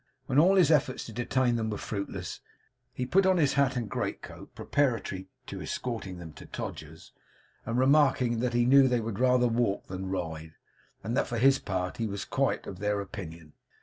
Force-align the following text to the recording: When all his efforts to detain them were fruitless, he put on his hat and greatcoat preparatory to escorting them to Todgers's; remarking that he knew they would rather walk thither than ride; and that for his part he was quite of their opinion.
When 0.25 0.39
all 0.39 0.55
his 0.55 0.71
efforts 0.71 1.05
to 1.05 1.13
detain 1.13 1.57
them 1.57 1.69
were 1.69 1.77
fruitless, 1.77 2.39
he 2.91 3.05
put 3.05 3.27
on 3.27 3.37
his 3.37 3.53
hat 3.53 3.75
and 3.77 3.87
greatcoat 3.87 4.55
preparatory 4.55 5.27
to 5.45 5.61
escorting 5.61 6.17
them 6.17 6.33
to 6.33 6.47
Todgers's; 6.47 7.11
remarking 7.67 8.39
that 8.39 8.53
he 8.55 8.65
knew 8.65 8.87
they 8.87 8.99
would 8.99 9.19
rather 9.19 9.47
walk 9.47 9.83
thither 9.85 9.99
than 9.99 10.09
ride; 10.09 10.53
and 11.03 11.15
that 11.15 11.27
for 11.27 11.37
his 11.37 11.59
part 11.59 11.97
he 11.97 12.07
was 12.07 12.25
quite 12.25 12.65
of 12.65 12.79
their 12.79 12.99
opinion. 12.99 13.53